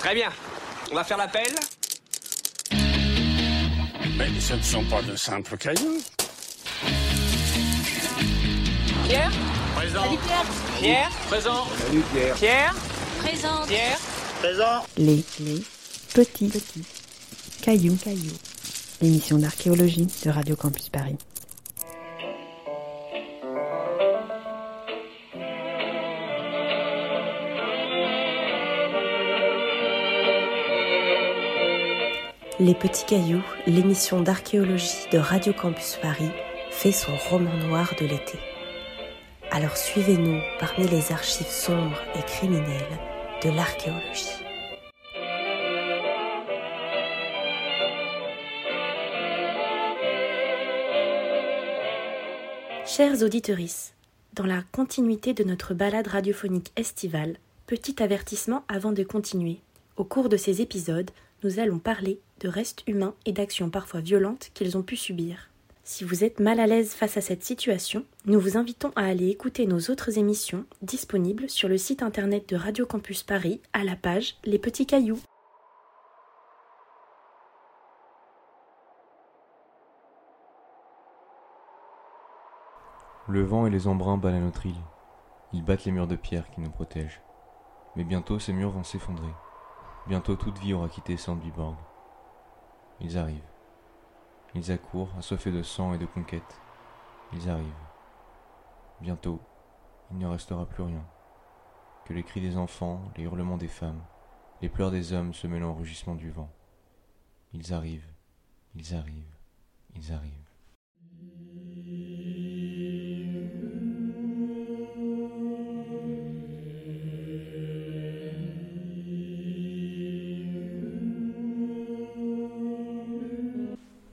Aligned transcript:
Très 0.00 0.14
bien. 0.14 0.30
On 0.90 0.94
va 0.94 1.04
faire 1.04 1.18
l'appel. 1.18 1.54
Mais 4.16 4.40
ce 4.40 4.54
ne 4.54 4.62
sont 4.62 4.84
pas 4.84 5.02
de 5.02 5.14
simples 5.14 5.58
cailloux. 5.58 5.98
Pierre? 9.06 9.30
Présent. 9.74 10.02
Salut 10.04 10.18
Pierre 10.24 10.46
Pierre 10.80 11.10
Présent 11.28 11.66
Salut 11.86 12.02
Pierre. 12.14 12.34
Pierre? 12.36 12.74
Présente. 13.18 13.68
Pierre? 13.68 13.98
Présent. 14.38 14.86
Les, 14.96 15.22
les 15.40 15.62
petits, 16.14 16.48
petits 16.48 16.84
cailloux, 17.60 17.96
cailloux. 18.02 18.36
L'émission 19.02 19.36
d'archéologie 19.36 20.06
de 20.24 20.30
Radio 20.30 20.56
Campus 20.56 20.88
Paris. 20.88 21.18
Les 32.60 32.74
petits 32.74 33.06
cailloux, 33.06 33.42
l'émission 33.66 34.20
d'archéologie 34.20 35.08
de 35.10 35.16
Radio 35.16 35.54
Campus 35.54 35.96
Paris, 36.02 36.28
fait 36.70 36.92
son 36.92 37.16
roman 37.30 37.56
noir 37.66 37.94
de 37.98 38.04
l'été. 38.04 38.38
Alors 39.50 39.78
suivez-nous 39.78 40.38
parmi 40.58 40.86
les 40.86 41.10
archives 41.10 41.46
sombres 41.46 42.02
et 42.18 42.22
criminelles 42.22 42.98
de 43.42 43.48
l'archéologie. 43.48 44.44
Chers 52.84 53.22
auditeuristes, 53.22 53.94
dans 54.34 54.44
la 54.44 54.62
continuité 54.70 55.32
de 55.32 55.44
notre 55.44 55.72
balade 55.72 56.08
radiophonique 56.08 56.72
estivale, 56.76 57.38
petit 57.66 58.02
avertissement 58.02 58.64
avant 58.68 58.92
de 58.92 59.02
continuer. 59.02 59.60
Au 59.96 60.04
cours 60.04 60.28
de 60.28 60.36
ces 60.36 60.60
épisodes, 60.60 61.10
nous 61.42 61.58
allons 61.58 61.78
parler 61.78 62.20
de 62.40 62.48
restes 62.48 62.82
humains 62.86 63.14
et 63.26 63.32
d'actions 63.32 63.70
parfois 63.70 64.00
violentes 64.00 64.50
qu'ils 64.54 64.76
ont 64.76 64.82
pu 64.82 64.96
subir. 64.96 65.50
Si 65.82 66.04
vous 66.04 66.24
êtes 66.24 66.40
mal 66.40 66.60
à 66.60 66.66
l'aise 66.66 66.92
face 66.92 67.16
à 67.16 67.20
cette 67.20 67.42
situation, 67.42 68.04
nous 68.26 68.38
vous 68.38 68.56
invitons 68.56 68.92
à 68.96 69.06
aller 69.06 69.28
écouter 69.28 69.66
nos 69.66 69.80
autres 69.90 70.18
émissions 70.18 70.64
disponibles 70.82 71.48
sur 71.50 71.68
le 71.68 71.78
site 71.78 72.02
internet 72.02 72.48
de 72.48 72.56
Radio 72.56 72.86
Campus 72.86 73.22
Paris 73.22 73.60
à 73.72 73.82
la 73.82 73.96
page 73.96 74.36
Les 74.44 74.58
Petits 74.58 74.86
Cailloux. 74.86 75.20
Le 83.26 83.42
vent 83.42 83.66
et 83.66 83.70
les 83.70 83.86
embruns 83.86 84.16
battent 84.16 84.34
à 84.34 84.40
notre 84.40 84.66
île. 84.66 84.74
Ils 85.52 85.64
battent 85.64 85.84
les 85.84 85.92
murs 85.92 86.06
de 86.06 86.16
pierre 86.16 86.50
qui 86.50 86.60
nous 86.60 86.70
protègent. 86.70 87.20
Mais 87.96 88.04
bientôt 88.04 88.38
ces 88.38 88.52
murs 88.52 88.70
vont 88.70 88.84
s'effondrer. 88.84 89.32
Bientôt 90.06 90.36
toute 90.36 90.58
vie 90.58 90.74
aura 90.74 90.88
quitté 90.88 91.16
Sandbyborg. 91.16 91.76
Ils 93.00 93.16
arrivent. 93.16 93.40
Ils 94.54 94.70
accourent, 94.72 95.14
assoiffés 95.18 95.52
de 95.52 95.62
sang 95.62 95.94
et 95.94 95.98
de 95.98 96.06
conquête. 96.06 96.60
Ils 97.32 97.48
arrivent. 97.48 97.66
Bientôt, 99.00 99.40
il 100.10 100.18
ne 100.18 100.26
restera 100.26 100.66
plus 100.66 100.82
rien. 100.82 101.04
Que 102.04 102.12
les 102.12 102.24
cris 102.24 102.40
des 102.40 102.56
enfants, 102.56 103.00
les 103.16 103.24
hurlements 103.24 103.56
des 103.56 103.68
femmes, 103.68 104.02
les 104.60 104.68
pleurs 104.68 104.90
des 104.90 105.12
hommes 105.12 105.32
se 105.32 105.46
mêlant 105.46 105.70
au 105.70 105.74
rugissement 105.74 106.14
du 106.14 106.30
vent. 106.30 106.50
Ils 107.52 107.72
arrivent. 107.72 108.12
Ils 108.74 108.94
arrivent. 108.94 109.36
Ils 109.94 110.12
arrivent. 110.12 110.49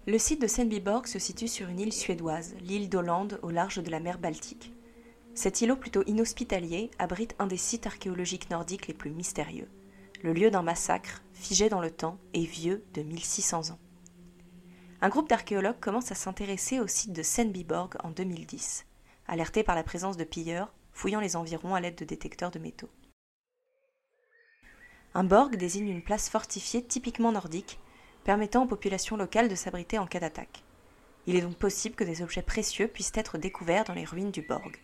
Le 0.08 0.18
site 0.18 0.42
de 0.42 0.48
Sandbyborg 0.48 1.06
se 1.06 1.20
situe 1.20 1.50
sur 1.50 1.68
une 1.68 1.82
île 1.82 1.92
suédoise, 1.92 2.56
l'île 2.62 2.88
d'Hollande 2.88 3.42
au 3.44 3.50
large 3.50 3.84
de 3.84 3.92
la 3.92 4.00
mer 4.00 4.20
Baltique. 4.20 4.72
Cet 5.36 5.60
îlot 5.60 5.76
plutôt 5.76 6.02
inhospitalier 6.08 6.90
abrite 6.98 7.36
un 7.40 7.46
des 7.46 7.58
sites 7.58 7.88
archéologiques 7.88 8.50
nordiques 8.50 8.88
les 8.88 8.94
plus 8.94 9.12
mystérieux, 9.12 9.68
le 10.24 10.32
lieu 10.32 10.50
d'un 10.50 10.62
massacre 10.62 11.22
figé 11.34 11.68
dans 11.68 11.82
le 11.82 11.92
temps 11.92 12.20
et 12.34 12.46
vieux 12.46 12.86
de 12.94 13.02
1600 13.02 13.72
ans. 13.72 13.80
Un 15.02 15.10
groupe 15.10 15.28
d'archéologues 15.28 15.82
commence 15.82 16.10
à 16.14 16.16
s'intéresser 16.16 16.80
au 16.80 16.88
site 16.88 17.12
de 17.12 17.22
Sandbyborg 17.22 17.98
en 18.02 18.12
2010, 18.12 18.86
alerté 19.28 19.62
par 19.62 19.76
la 19.76 19.84
présence 19.84 20.16
de 20.16 20.24
pilleurs 20.24 20.74
fouillant 20.94 21.20
les 21.20 21.36
environs 21.36 21.76
à 21.76 21.82
l'aide 21.82 21.98
de 21.98 22.06
détecteurs 22.06 22.52
de 22.52 22.60
métaux. 22.60 22.90
Un 25.14 25.26
borg 25.26 25.58
désigne 25.58 25.90
une 25.90 26.02
place 26.02 26.30
fortifiée 26.30 26.82
typiquement 26.82 27.34
nordique 27.34 27.78
permettant 28.28 28.66
aux 28.66 28.68
populations 28.68 29.16
locales 29.16 29.48
de 29.48 29.56
s'abriter 29.56 29.98
en 29.98 30.06
cas 30.06 30.20
d'attaque. 30.20 30.62
Il 31.28 31.38
est 31.38 31.42
donc 31.42 31.56
possible 31.56 31.96
que 31.96 32.04
des 32.04 32.22
objets 32.22 32.42
précieux 32.42 32.90
puissent 32.90 33.14
être 33.16 33.38
découverts 33.38 33.86
dans 33.86 33.94
les 33.94 34.04
ruines 34.04 34.32
du 34.32 34.42
Borg. 34.42 34.76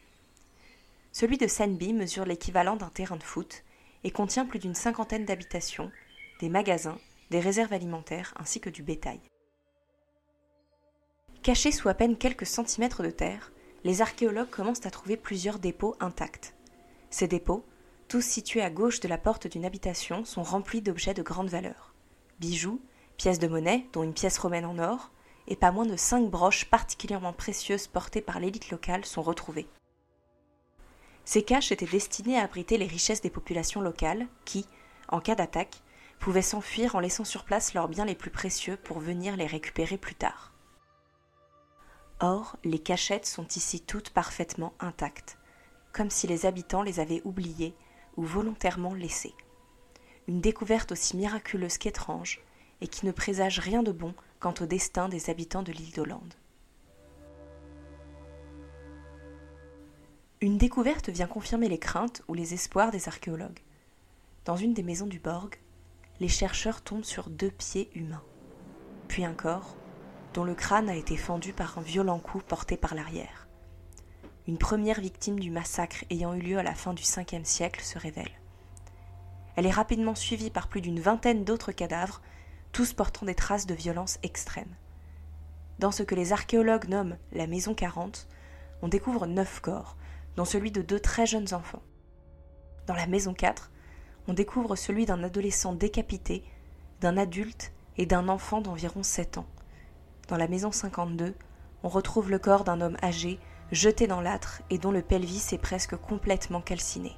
Celui 1.11 1.37
de 1.37 1.47
Sandby 1.47 1.91
mesure 1.91 2.23
l'équivalent 2.23 2.77
d'un 2.77 2.87
terrain 2.87 3.17
de 3.17 3.23
foot 3.23 3.65
et 4.05 4.11
contient 4.11 4.45
plus 4.45 4.59
d'une 4.59 4.73
cinquantaine 4.73 5.25
d'habitations, 5.25 5.91
des 6.39 6.47
magasins, 6.47 6.97
des 7.31 7.41
réserves 7.41 7.73
alimentaires 7.73 8.33
ainsi 8.37 8.61
que 8.61 8.69
du 8.69 8.81
bétail. 8.81 9.19
Cachés 11.41 11.73
sous 11.73 11.89
à 11.89 11.95
peine 11.95 12.15
quelques 12.15 12.45
centimètres 12.45 13.03
de 13.03 13.11
terre, 13.11 13.51
les 13.83 14.01
archéologues 14.01 14.51
commencent 14.51 14.85
à 14.85 14.89
trouver 14.89 15.17
plusieurs 15.17 15.59
dépôts 15.59 15.97
intacts. 15.99 16.53
Ces 17.09 17.27
dépôts, 17.27 17.65
tous 18.07 18.21
situés 18.21 18.61
à 18.61 18.69
gauche 18.69 19.01
de 19.01 19.09
la 19.09 19.17
porte 19.17 19.47
d'une 19.47 19.65
habitation, 19.65 20.23
sont 20.23 20.43
remplis 20.43 20.81
d'objets 20.81 21.13
de 21.13 21.23
grande 21.23 21.49
valeur. 21.49 21.93
Bijoux, 22.39 22.79
pièces 23.17 23.39
de 23.39 23.47
monnaie, 23.47 23.87
dont 23.93 24.03
une 24.03 24.13
pièce 24.13 24.37
romaine 24.37 24.65
en 24.65 24.77
or, 24.79 25.11
et 25.47 25.55
pas 25.55 25.71
moins 25.71 25.85
de 25.85 25.97
cinq 25.97 26.29
broches 26.29 26.65
particulièrement 26.65 27.33
précieuses 27.33 27.87
portées 27.87 28.21
par 28.21 28.39
l'élite 28.39 28.69
locale 28.69 29.05
sont 29.05 29.21
retrouvées. 29.21 29.67
Ces 31.25 31.43
caches 31.43 31.71
étaient 31.71 31.85
destinées 31.85 32.37
à 32.37 32.43
abriter 32.43 32.77
les 32.77 32.87
richesses 32.87 33.21
des 33.21 33.29
populations 33.29 33.81
locales 33.81 34.27
qui, 34.45 34.65
en 35.09 35.19
cas 35.19 35.35
d'attaque, 35.35 35.81
pouvaient 36.19 36.41
s'enfuir 36.41 36.95
en 36.95 36.99
laissant 36.99 37.25
sur 37.25 37.43
place 37.43 37.73
leurs 37.73 37.87
biens 37.87 38.05
les 38.05 38.15
plus 38.15 38.31
précieux 38.31 38.77
pour 38.77 38.99
venir 38.99 39.35
les 39.35 39.45
récupérer 39.45 39.97
plus 39.97 40.15
tard. 40.15 40.53
Or, 42.19 42.57
les 42.63 42.79
cachettes 42.79 43.25
sont 43.25 43.47
ici 43.47 43.81
toutes 43.81 44.11
parfaitement 44.11 44.73
intactes, 44.79 45.37
comme 45.91 46.09
si 46.09 46.27
les 46.27 46.45
habitants 46.45 46.81
les 46.81 46.99
avaient 46.99 47.21
oubliées 47.25 47.75
ou 48.15 48.23
volontairement 48.23 48.93
laissées. 48.93 49.35
Une 50.27 50.39
découverte 50.39 50.93
aussi 50.93 51.17
miraculeuse 51.17 51.77
qu'étrange, 51.77 52.41
et 52.83 52.87
qui 52.87 53.05
ne 53.05 53.11
présage 53.11 53.59
rien 53.59 53.81
de 53.81 53.93
bon 53.93 54.13
quant 54.39 54.53
au 54.59 54.65
destin 54.65 55.07
des 55.07 55.29
habitants 55.29 55.63
de 55.63 55.71
l'île 55.71 55.93
d'Hollande. 55.93 56.33
Une 60.41 60.57
découverte 60.57 61.07
vient 61.07 61.27
confirmer 61.27 61.69
les 61.69 61.79
craintes 61.79 62.21
ou 62.27 62.33
les 62.33 62.53
espoirs 62.53 62.91
des 62.91 63.07
archéologues. 63.07 63.61
Dans 64.43 64.57
une 64.57 64.73
des 64.73 64.83
maisons 64.83 65.07
du 65.07 65.17
Borg, 65.17 65.55
les 66.19 66.27
chercheurs 66.27 66.81
tombent 66.81 67.05
sur 67.05 67.29
deux 67.29 67.51
pieds 67.51 67.89
humains, 67.95 68.23
puis 69.07 69.23
un 69.23 69.33
corps 69.33 69.77
dont 70.33 70.43
le 70.43 70.53
crâne 70.53 70.89
a 70.89 70.95
été 70.95 71.15
fendu 71.15 71.53
par 71.53 71.77
un 71.77 71.81
violent 71.81 72.19
coup 72.19 72.41
porté 72.45 72.75
par 72.75 72.95
l'arrière. 72.95 73.47
Une 74.45 74.57
première 74.57 74.99
victime 74.99 75.39
du 75.39 75.51
massacre 75.51 76.03
ayant 76.09 76.33
eu 76.33 76.41
lieu 76.41 76.57
à 76.57 76.63
la 76.63 76.75
fin 76.75 76.93
du 76.93 77.03
5e 77.03 77.45
siècle 77.45 77.81
se 77.81 77.97
révèle. 77.97 78.31
Elle 79.55 79.67
est 79.67 79.71
rapidement 79.71 80.15
suivie 80.15 80.49
par 80.49 80.67
plus 80.67 80.81
d'une 80.81 80.99
vingtaine 80.99 81.45
d'autres 81.45 81.71
cadavres 81.71 82.21
tous 82.73 82.91
portant 82.91 83.25
des 83.25 83.35
traces 83.35 83.67
de 83.67 83.75
violence 83.75 84.17
extrême. 84.23 84.75
Dans 85.79 85.91
ce 85.91 86.03
que 86.03 86.15
les 86.15 86.33
archéologues 86.33 86.89
nomment 86.89 87.17
la 87.31 87.47
maison 87.47 87.75
40, 87.75 88.27
on 88.81 88.87
découvre 88.87 89.27
neuf 89.27 89.61
corps, 89.61 89.95
dont 90.35 90.43
celui 90.43 90.71
de 90.71 90.81
deux 90.81 90.99
très 90.99 91.27
jeunes 91.27 91.53
enfants. 91.53 91.83
Dans 92.87 92.95
la 92.95 93.05
maison 93.05 93.33
4, 93.33 93.71
on 94.27 94.33
découvre 94.33 94.75
celui 94.75 95.05
d'un 95.05 95.23
adolescent 95.23 95.73
décapité, 95.73 96.43
d'un 96.99 97.15
adulte 97.15 97.71
et 97.97 98.07
d'un 98.07 98.27
enfant 98.27 98.59
d'environ 98.59 99.03
7 99.03 99.37
ans. 99.37 99.47
Dans 100.27 100.37
la 100.37 100.47
maison 100.47 100.71
52, 100.71 101.35
on 101.83 101.89
retrouve 101.89 102.31
le 102.31 102.39
corps 102.39 102.63
d'un 102.63 102.81
homme 102.81 102.97
âgé, 103.03 103.39
jeté 103.71 104.07
dans 104.07 104.21
l'âtre 104.21 104.63
et 104.71 104.79
dont 104.79 104.91
le 104.91 105.03
pelvis 105.03 105.49
est 105.51 105.61
presque 105.61 105.95
complètement 105.95 106.61
calciné. 106.61 107.11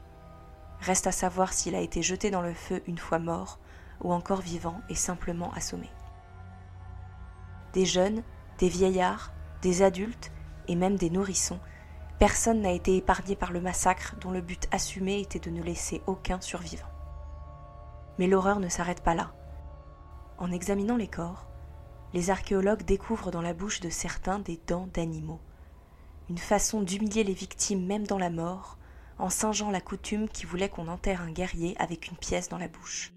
Reste 0.81 1.07
à 1.07 1.11
savoir 1.13 1.53
s'il 1.53 1.75
a 1.75 1.81
été 1.81 2.01
jeté 2.01 2.29
dans 2.29 2.41
le 2.41 2.53
feu 2.53 2.83
une 2.87 2.97
fois 2.97 3.19
mort 3.19 3.59
ou 4.01 4.13
encore 4.13 4.41
vivant 4.41 4.81
et 4.89 4.95
simplement 4.95 5.51
assommé. 5.53 5.89
Des 7.73 7.85
jeunes, 7.85 8.23
des 8.59 8.69
vieillards, 8.69 9.33
des 9.61 9.81
adultes 9.81 10.31
et 10.67 10.75
même 10.75 10.95
des 10.95 11.09
nourrissons, 11.09 11.59
personne 12.19 12.61
n'a 12.61 12.71
été 12.71 12.95
épargné 12.95 13.35
par 13.35 13.51
le 13.51 13.61
massacre 13.61 14.15
dont 14.21 14.31
le 14.31 14.41
but 14.41 14.67
assumé 14.71 15.19
était 15.19 15.39
de 15.39 15.49
ne 15.49 15.61
laisser 15.61 16.01
aucun 16.07 16.39
survivant. 16.39 16.87
Mais 18.17 18.27
l'horreur 18.27 18.59
ne 18.59 18.69
s'arrête 18.69 19.01
pas 19.01 19.15
là. 19.15 19.33
En 20.37 20.51
examinant 20.51 20.95
les 20.95 21.07
corps, 21.07 21.47
les 22.13 22.29
archéologues 22.29 22.83
découvrent 22.83 23.31
dans 23.31 23.41
la 23.41 23.53
bouche 23.53 23.81
de 23.81 23.89
certains 23.89 24.39
des 24.39 24.59
dents 24.67 24.87
d'animaux, 24.93 25.41
une 26.29 26.37
façon 26.37 26.81
d'humilier 26.81 27.23
les 27.23 27.33
victimes 27.33 27.85
même 27.85 28.07
dans 28.07 28.17
la 28.17 28.29
mort, 28.29 28.77
en 29.17 29.29
singeant 29.29 29.71
la 29.71 29.81
coutume 29.81 30.27
qui 30.27 30.45
voulait 30.45 30.69
qu'on 30.69 30.87
enterre 30.87 31.21
un 31.21 31.31
guerrier 31.31 31.75
avec 31.77 32.07
une 32.07 32.17
pièce 32.17 32.49
dans 32.49 32.57
la 32.57 32.67
bouche. 32.67 33.14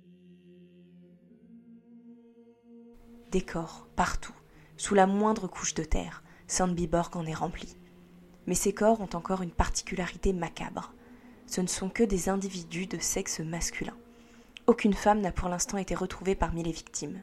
Des 3.31 3.43
corps, 3.43 3.87
partout, 3.95 4.33
sous 4.79 4.95
la 4.95 5.07
moindre 5.07 5.49
couche 5.49 5.75
de 5.75 5.85
terre, 5.85 6.23
Sandbyborg 6.47 7.15
en 7.15 7.27
est 7.27 7.35
rempli. 7.35 7.77
Mais 8.47 8.55
ces 8.55 8.73
corps 8.73 9.03
ont 9.03 9.11
encore 9.13 9.43
une 9.43 9.51
particularité 9.51 10.33
macabre. 10.33 10.95
Ce 11.47 11.61
ne 11.61 11.67
sont 11.67 11.91
que 11.91 12.03
des 12.03 12.31
individus 12.31 12.87
de 12.87 12.99
sexe 12.99 13.41
masculin. 13.41 13.97
Aucune 14.67 14.95
femme 14.95 15.21
n'a 15.21 15.31
pour 15.31 15.51
l'instant 15.51 15.77
été 15.77 15.95
retrouvée 15.95 16.35
parmi 16.35 16.63
les 16.63 16.73
victimes. 16.73 17.23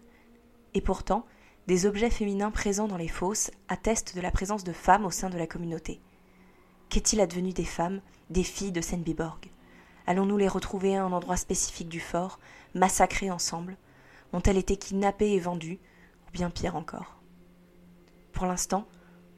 Et 0.75 0.81
pourtant, 0.81 1.25
des 1.65 1.87
objets 1.87 2.11
féminins 2.11 2.51
présents 2.51 2.87
dans 2.87 2.97
les 2.97 3.07
fosses 3.07 3.49
attestent 3.67 4.15
de 4.15 4.21
la 4.21 4.29
présence 4.29 4.63
de 4.63 4.73
femmes 4.73 5.05
au 5.05 5.11
sein 5.11 5.31
de 5.31 5.37
la 5.39 5.47
communauté. 5.47 6.01
Qu'est-il 6.89 7.19
advenu 7.19 7.51
des 7.51 7.65
femmes, 7.65 8.01
des 8.29 8.43
filles 8.43 8.71
de 8.71 8.81
Senbiborg 8.81 9.49
Allons-nous 10.05 10.37
les 10.37 10.47
retrouver 10.47 10.95
à 10.95 11.03
un 11.03 11.11
endroit 11.11 11.37
spécifique 11.37 11.89
du 11.89 11.99
fort, 11.99 12.39
massacrées 12.75 13.31
ensemble? 13.31 13.75
Ont-elles 14.33 14.57
été 14.57 14.77
kidnappées 14.77 15.31
et 15.31 15.39
vendues? 15.39 15.79
Bien 16.35 16.49
pire 16.49 16.75
encore 16.75 17.21
Pour 18.33 18.45
l'instant, 18.45 18.85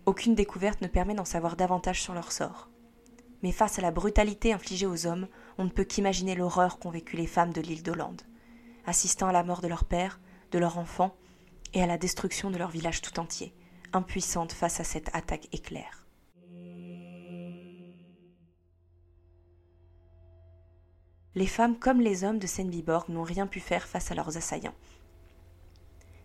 aucune 0.07 0.33
découverte 0.33 0.81
ne 0.81 0.87
permet 0.87 1.13
d'en 1.13 1.25
savoir 1.25 1.55
davantage 1.55 2.01
sur 2.01 2.15
leur 2.15 2.31
sort. 2.31 2.69
Mais 3.43 3.51
face 3.51 3.77
à 3.77 3.83
la 3.83 3.91
brutalité 3.91 4.51
infligée 4.51 4.87
aux 4.87 5.05
hommes, 5.05 5.27
on 5.59 5.65
ne 5.65 5.69
peut 5.69 5.83
qu'imaginer 5.83 6.33
l'horreur 6.33 6.79
qu'ont 6.79 6.89
vécu 6.89 7.15
les 7.15 7.27
femmes 7.27 7.53
de 7.53 7.61
l'île 7.61 7.83
d'Hollande, 7.83 8.23
assistant 8.87 9.27
à 9.27 9.31
la 9.31 9.43
mort 9.43 9.61
de 9.61 9.67
leur 9.67 9.85
père, 9.85 10.19
de 10.51 10.57
leur 10.57 10.79
enfant, 10.79 11.15
et 11.73 11.83
à 11.83 11.85
la 11.85 11.99
destruction 11.99 12.49
de 12.49 12.57
leur 12.57 12.71
village 12.71 13.01
tout 13.03 13.19
entier, 13.19 13.53
impuissantes 13.93 14.51
face 14.51 14.79
à 14.79 14.83
cette 14.83 15.15
attaque 15.15 15.47
éclair. 15.51 16.07
Les 21.35 21.45
femmes 21.45 21.77
comme 21.77 22.01
les 22.01 22.23
hommes 22.23 22.39
de 22.39 22.47
Senviborg 22.47 23.09
n'ont 23.09 23.21
rien 23.21 23.45
pu 23.45 23.59
faire 23.59 23.87
face 23.87 24.09
à 24.09 24.15
leurs 24.15 24.35
assaillants. 24.35 24.73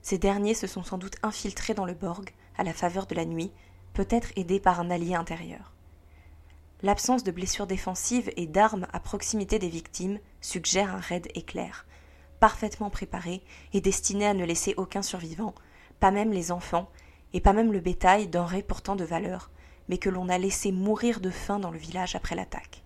Ces 0.03 0.19
derniers 0.19 0.55
se 0.55 0.67
sont 0.67 0.83
sans 0.83 0.99
doute 0.99 1.17
infiltrés 1.23 1.75
dans 1.75 1.85
le 1.85 1.95
Borg, 1.95 2.31
à 2.59 2.65
la 2.65 2.73
faveur 2.73 3.07
de 3.07 3.15
la 3.15 3.25
nuit, 3.25 3.53
peut-être 3.95 4.33
aidés 4.37 4.61
par 4.61 4.81
un 4.81 4.91
allié 4.91 5.15
intérieur. 5.15 5.73
L'absence 6.83 7.23
de 7.23 7.31
blessures 7.31 7.69
défensives 7.69 8.31
et 8.37 8.47
d'armes 8.47 8.89
à 8.93 8.99
proximité 8.99 9.61
des 9.61 9.69
victimes 9.69 10.19
suggère 10.41 10.93
un 10.93 10.99
raid 10.99 11.29
éclair, 11.35 11.87
parfaitement 12.41 12.91
préparé 12.91 13.43
et 13.73 13.81
destiné 13.81 14.27
à 14.27 14.35
ne 14.35 14.45
laisser 14.45 14.75
aucun 14.77 15.03
survivant, 15.03 15.55
pas 16.01 16.11
même 16.11 16.33
les 16.33 16.51
enfants, 16.51 16.91
et 17.33 17.41
pas 17.41 17.53
même 17.53 17.73
le 17.73 17.79
bétail, 17.79 18.27
denrées 18.27 18.65
pourtant 18.65 18.97
de 18.97 19.05
valeur, 19.05 19.51
mais 19.89 19.99
que 19.99 20.11
l'on 20.11 20.29
a 20.29 20.39
laissé 20.39 20.73
mourir 20.73 21.21
de 21.21 21.31
faim 21.31 21.61
dans 21.61 21.71
le 21.71 21.79
village 21.79 22.17
après 22.17 22.35
l'attaque. 22.35 22.83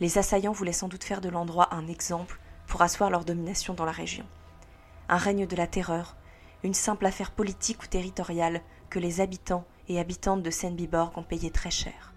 Les 0.00 0.16
assaillants 0.16 0.52
voulaient 0.52 0.72
sans 0.72 0.88
doute 0.88 1.04
faire 1.04 1.20
de 1.20 1.28
l'endroit 1.28 1.74
un 1.74 1.86
exemple 1.86 2.40
pour 2.66 2.80
asseoir 2.80 3.10
leur 3.10 3.26
domination 3.26 3.74
dans 3.74 3.84
la 3.84 3.92
région. 3.92 4.24
Un 5.08 5.16
règne 5.16 5.46
de 5.46 5.56
la 5.56 5.66
terreur, 5.66 6.16
une 6.62 6.74
simple 6.74 7.06
affaire 7.06 7.30
politique 7.30 7.82
ou 7.82 7.86
territoriale 7.86 8.62
que 8.90 8.98
les 8.98 9.20
habitants 9.20 9.66
et 9.88 10.00
habitantes 10.00 10.42
de 10.42 10.50
Senbiborg 10.50 11.16
ont 11.18 11.22
payé 11.22 11.50
très 11.50 11.70
cher. 11.70 12.14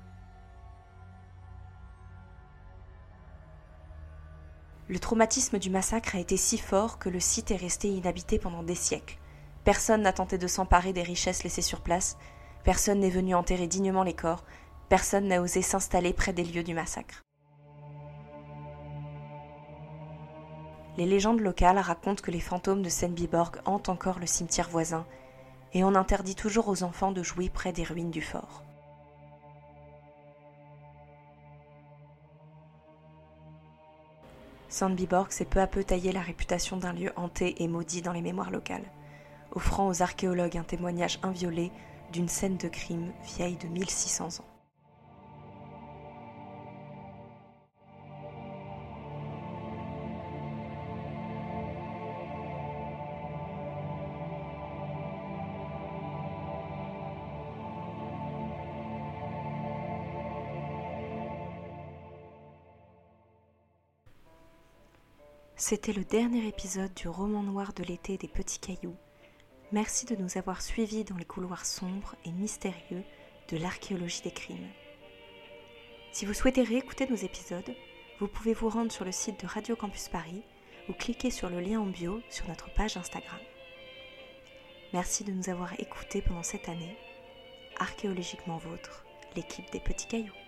Le 4.89 4.99
traumatisme 4.99 5.59
du 5.59 5.69
massacre 5.69 6.15
a 6.15 6.19
été 6.19 6.37
si 6.37 6.57
fort 6.57 6.97
que 6.97 7.09
le 7.09 7.19
site 7.19 7.51
est 7.51 7.57
resté 7.57 7.89
inhabité 7.89 8.39
pendant 8.39 8.63
des 8.63 8.75
siècles. 8.75 9.17
Personne 9.65 10.01
n'a 10.01 10.13
tenté 10.13 10.37
de 10.37 10.47
s'emparer 10.47 10.93
des 10.93 11.03
richesses 11.03 11.43
laissées 11.43 11.61
sur 11.61 11.81
place, 11.81 12.17
personne 12.63 13.01
n'est 13.01 13.09
venu 13.09 13.35
enterrer 13.35 13.67
dignement 13.67 14.03
les 14.03 14.13
corps, 14.13 14.45
personne 14.87 15.27
n'a 15.27 15.41
osé 15.41 15.61
s'installer 15.61 16.13
près 16.13 16.31
des 16.31 16.45
lieux 16.45 16.63
du 16.63 16.73
massacre. 16.73 17.26
Les 20.97 21.05
légendes 21.05 21.41
locales 21.41 21.77
racontent 21.77 22.23
que 22.23 22.31
les 22.31 22.39
fantômes 22.39 22.81
de 22.81 22.89
Senbiborg 22.89 23.57
hantent 23.65 23.89
encore 23.89 24.17
le 24.17 24.25
cimetière 24.25 24.67
voisin, 24.67 25.05
et 25.73 25.83
on 25.83 25.93
interdit 25.93 26.33
toujours 26.33 26.69
aux 26.69 26.81
enfants 26.81 27.11
de 27.11 27.21
jouer 27.21 27.49
près 27.49 27.71
des 27.71 27.83
ruines 27.83 28.09
du 28.09 28.21
fort. 28.21 28.63
Sandbyborg 34.69 35.31
s'est 35.31 35.45
peu 35.45 35.61
à 35.61 35.67
peu 35.67 35.83
taillé 35.83 36.11
la 36.11 36.21
réputation 36.21 36.77
d'un 36.77 36.93
lieu 36.93 37.11
hanté 37.15 37.63
et 37.63 37.67
maudit 37.67 38.01
dans 38.01 38.11
les 38.11 38.21
mémoires 38.21 38.51
locales, 38.51 38.91
offrant 39.51 39.87
aux 39.87 40.01
archéologues 40.01 40.57
un 40.57 40.63
témoignage 40.63 41.19
inviolé 41.21 41.71
d'une 42.11 42.27
scène 42.27 42.57
de 42.57 42.67
crime 42.67 43.11
vieille 43.23 43.57
de 43.57 43.67
1600 43.67 44.39
ans. 44.39 44.56
C'était 65.59 65.91
le 65.91 66.03
dernier 66.03 66.47
épisode 66.47 66.93
du 66.93 67.07
roman 67.07 67.41
noir 67.41 67.73
de 67.73 67.83
l'été 67.83 68.15
des 68.15 68.27
petits 68.27 68.59
cailloux. 68.59 68.95
Merci 69.71 70.05
de 70.05 70.15
nous 70.15 70.37
avoir 70.37 70.61
suivis 70.61 71.03
dans 71.03 71.17
les 71.17 71.25
couloirs 71.25 71.65
sombres 71.65 72.13
et 72.25 72.31
mystérieux 72.31 73.03
de 73.49 73.57
l'archéologie 73.57 74.21
des 74.21 74.29
crimes. 74.29 74.69
Si 76.11 76.27
vous 76.27 76.35
souhaitez 76.35 76.61
réécouter 76.61 77.07
nos 77.07 77.15
épisodes, 77.15 77.73
vous 78.19 78.27
pouvez 78.27 78.53
vous 78.53 78.69
rendre 78.69 78.91
sur 78.91 79.03
le 79.03 79.11
site 79.11 79.41
de 79.41 79.47
Radio 79.47 79.75
Campus 79.75 80.09
Paris 80.09 80.43
ou 80.89 80.93
cliquer 80.93 81.31
sur 81.31 81.49
le 81.49 81.59
lien 81.59 81.79
en 81.79 81.87
bio 81.87 82.21
sur 82.29 82.47
notre 82.47 82.71
page 82.75 82.95
Instagram. 82.95 83.39
Merci 84.93 85.23
de 85.23 85.31
nous 85.31 85.49
avoir 85.49 85.73
écoutés 85.79 86.21
pendant 86.21 86.43
cette 86.43 86.69
année. 86.69 86.95
Archéologiquement 87.79 88.57
vôtre, 88.57 89.07
l'équipe 89.35 89.71
des 89.71 89.79
petits 89.79 90.07
cailloux. 90.07 90.46